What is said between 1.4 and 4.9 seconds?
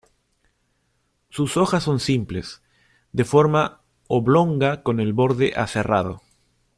hojas son simples, de forma oblonga